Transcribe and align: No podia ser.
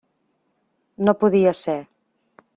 No 1.05 1.15
podia 1.21 1.55
ser. 1.61 1.79